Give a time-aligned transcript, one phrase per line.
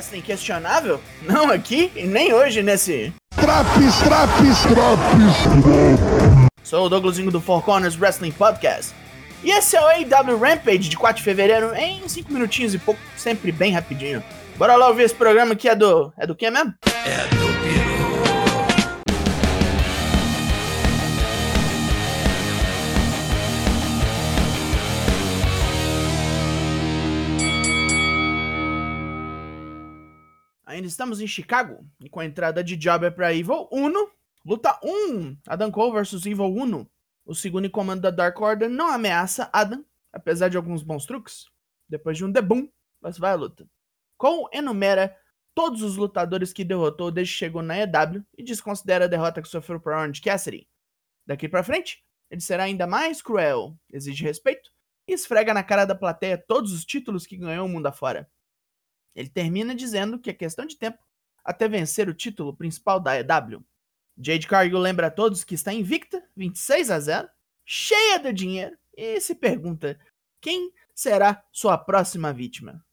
[0.00, 0.98] wrestling questionável?
[1.22, 3.12] Não aqui e nem hoje nesse.
[3.36, 6.48] Traps, traps, traps.
[6.62, 8.94] Sou o Douglasinho do Four Corners Wrestling Podcast.
[9.44, 13.00] E esse é o AW Rampage de 4 de fevereiro em 5 minutinhos e pouco,
[13.16, 14.22] sempre bem rapidinho.
[14.56, 16.12] Bora lá ouvir esse programa que é do.
[16.16, 16.74] É do que mesmo?
[16.86, 17.49] É do
[30.70, 34.08] Ainda estamos em Chicago, e com a entrada de Jobber para Evil Uno.
[34.46, 36.88] Luta 1, Adam Cole versus Evil Uno.
[37.26, 41.46] O segundo em comando da Dark Order não ameaça Adam, apesar de alguns bons truques.
[41.88, 42.68] Depois de um debum,
[43.00, 43.68] mas vai a luta.
[44.16, 45.12] Cole enumera
[45.56, 49.48] todos os lutadores que derrotou desde que chegou na EW e desconsidera a derrota que
[49.48, 50.68] sofreu por Orange Cassidy.
[51.26, 52.00] Daqui pra frente,
[52.30, 54.70] ele será ainda mais cruel, exige respeito
[55.08, 58.30] e esfrega na cara da plateia todos os títulos que ganhou o mundo afora.
[59.14, 60.98] Ele termina dizendo que é questão de tempo
[61.44, 63.64] até vencer o título principal da EW.
[64.16, 67.28] Jade Cargill lembra a todos que está invicta, 26 a 0,
[67.64, 69.98] cheia de dinheiro, e se pergunta
[70.40, 72.84] quem será sua próxima vítima.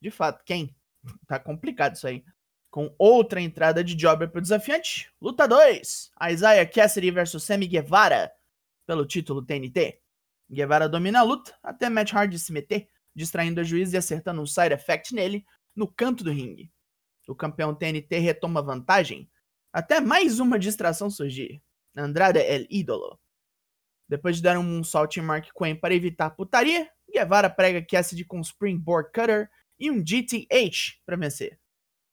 [0.00, 0.74] De fato, quem?
[1.26, 2.24] Tá complicado isso aí.
[2.70, 5.10] Com outra entrada de Jobber pro desafiante.
[5.20, 6.12] Luta 2.
[6.30, 8.30] Isaiah Cassidy versus Sammy Guevara
[8.86, 10.00] pelo título TNT.
[10.50, 14.46] Guevara domina a luta até Matt Hardy se meter, distraindo a juiz e acertando um
[14.46, 15.44] side effect nele
[15.80, 16.70] no canto do ringue.
[17.26, 19.30] O campeão TNT retoma vantagem
[19.72, 21.62] até mais uma distração surgir.
[21.96, 23.18] Andrade El Ídolo.
[24.06, 28.38] Depois de dar um salto em Mark Quinn para evitar putaria, Guevara prega Cassidy com
[28.38, 31.58] um Springboard Cutter e um GTH para vencer.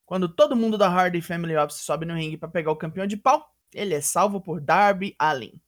[0.06, 3.18] Quando todo mundo da Hardy Family Office sobe no ringue para pegar o campeão de
[3.18, 5.62] pau, ele é salvo por Darby Allin.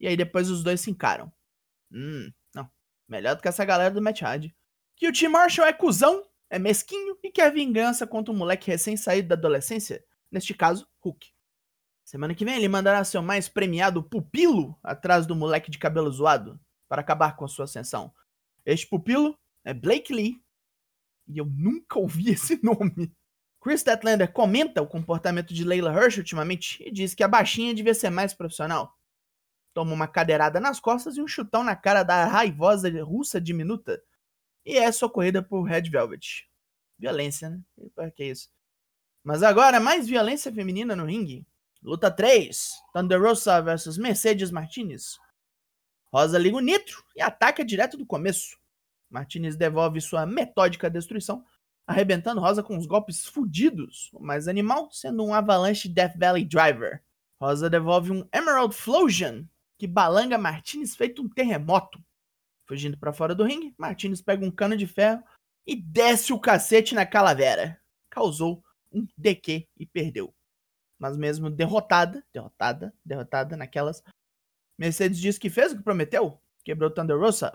[0.00, 1.30] E aí depois os dois se encaram.
[1.92, 2.70] Hum, não.
[3.06, 4.56] Melhor do que essa galera do Match Hardy.
[4.96, 9.28] Que o Tim Marshall é cuzão, é mesquinho e quer vingança contra um moleque recém-saído
[9.28, 10.04] da adolescência.
[10.30, 11.28] Neste caso, Hulk.
[12.04, 16.60] Semana que vem ele mandará seu mais premiado pupilo atrás do moleque de cabelo zoado
[16.86, 18.12] para acabar com a sua ascensão.
[18.66, 20.42] Este pupilo é Blake Lee,
[21.26, 23.10] e eu nunca ouvi esse nome.
[23.58, 27.94] Chris Statlander comenta o comportamento de Leila Hirsch ultimamente e diz que a baixinha devia
[27.94, 28.94] ser mais profissional.
[29.72, 34.02] Toma uma cadeirada nas costas e um chutão na cara da raivosa russa diminuta.
[34.64, 36.48] E é socorrida por Red Velvet.
[36.98, 37.60] Violência, né?
[37.94, 38.48] Pra que isso?
[39.24, 41.46] Mas agora, mais violência feminina no ringue.
[41.82, 42.72] Luta 3.
[42.92, 45.18] Thunder Rosa versus Mercedes Martinez.
[46.12, 48.56] Rosa liga o nitro e ataca direto do começo.
[49.10, 51.44] Martinez devolve sua metódica destruição,
[51.86, 57.02] arrebentando Rosa com uns golpes fudidos, o mais animal sendo um Avalanche Death Valley Driver.
[57.40, 59.44] Rosa devolve um Emerald Flosion,
[59.76, 62.02] que balanga Martinez feito um terremoto.
[62.66, 65.22] Fugindo para fora do ringue, Martinez pega um cano de ferro
[65.66, 67.80] e desce o cacete na calavera.
[68.10, 70.34] Causou um DQ e perdeu.
[70.98, 74.02] Mas mesmo derrotada, derrotada, derrotada naquelas,
[74.78, 77.52] Mercedes diz que fez o que prometeu, quebrou Thunder Rosa,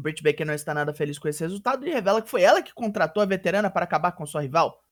[0.00, 2.72] Britt Baker não está nada feliz com esse resultado e revela que foi ela que
[2.72, 4.82] contratou a veterana para acabar com sua rival.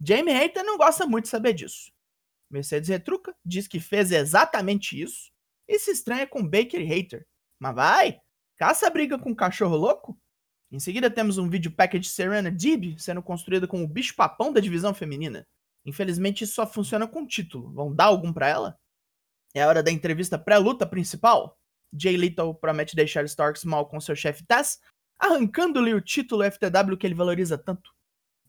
[0.00, 1.92] Jamie Hayter não gosta muito de saber disso.
[2.50, 5.30] Mercedes retruca, diz que fez exatamente isso
[5.66, 7.26] e se estranha com Baker e Hayter.
[7.58, 8.20] Mas vai!
[8.58, 10.20] Caça a briga com um cachorro louco?
[10.68, 14.52] Em seguida temos um vídeo package de Serena Deeb sendo construída como o bicho papão
[14.52, 15.46] da divisão feminina.
[15.86, 17.72] Infelizmente isso só funciona com título.
[17.72, 18.76] Vão dar algum para ela?
[19.54, 21.56] É a hora da entrevista pré-luta principal?
[21.96, 24.80] Jay Little promete deixar Starks mal com seu chefe Tess,
[25.20, 27.92] arrancando-lhe o título FTW que ele valoriza tanto.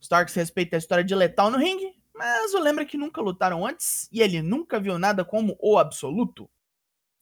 [0.02, 4.10] Starks respeita a história de Letal no ringue, mas o lembra que nunca lutaram antes
[4.12, 6.50] e ele nunca viu nada como o absoluto.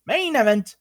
[0.06, 0.76] Main Event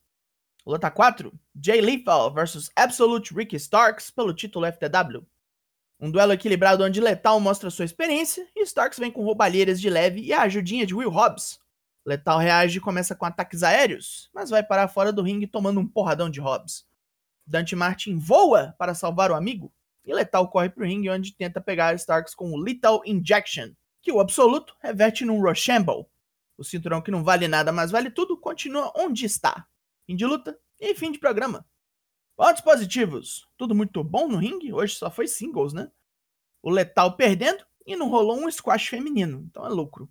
[0.67, 1.33] Luta 4:
[1.63, 5.25] Jay Lethal vs Absolute Ricky Starks pelo título FTW.
[6.01, 10.21] Um duelo equilibrado onde Letal mostra sua experiência e Starks vem com roubalheiras de leve
[10.23, 11.61] e a ajudinha de Will Hobbs,
[12.05, 15.87] Letal reage e começa com ataques aéreos, mas vai parar fora do ringue tomando um
[15.87, 16.85] porradão de Hobbs.
[17.47, 19.73] Dante Martin voa para salvar o amigo,
[20.05, 23.71] e Letal corre pro ringue onde tenta pegar Starks com o Lethal Injection,
[24.03, 26.11] que o absoluto reverte num Rochambeau.
[26.59, 29.65] O cinturão que não vale nada, mas vale tudo, continua onde está.
[30.07, 31.67] Fim de luta e fim de programa.
[32.37, 33.49] Pontos positivos.
[33.57, 35.91] Tudo muito bom no ringue, hoje só foi singles, né?
[36.63, 40.09] O Letal perdendo e não rolou um squash feminino, então é lucro.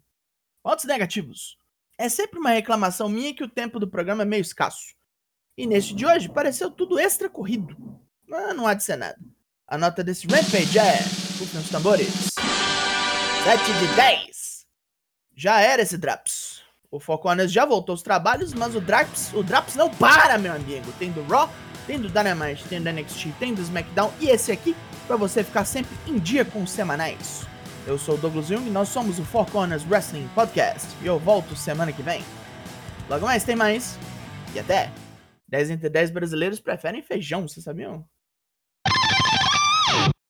[0.64, 1.58] Pontos negativos.
[1.98, 4.96] É sempre uma reclamação minha que o tempo do programa é meio escasso.
[5.58, 7.78] E neste de hoje pareceu tudo extra corrido.
[8.28, 9.18] Mas não há de ser nada.
[9.68, 10.98] A nota desse Rampage é.
[11.40, 12.08] Rufem os tambores.
[13.44, 14.68] 7 de 10.
[15.36, 16.45] Já era esse Draps.
[16.92, 20.92] O Foconas já voltou aos trabalhos, mas o Draps, o Draps não para, meu amigo.
[21.00, 21.50] Tem do Raw,
[21.86, 24.76] tem do Dynamite, tem do NXT, tem do SmackDown e esse aqui
[25.08, 27.46] para você ficar sempre em dia com os semanais.
[27.86, 31.56] Eu sou o Douglas Jung, nós somos o Four Corners Wrestling Podcast e eu volto
[31.56, 32.24] semana que vem.
[33.10, 33.98] Logo mais tem mais
[34.54, 34.92] e até!
[35.48, 38.04] 10 entre 10 brasileiros preferem feijão, vocês sabiam?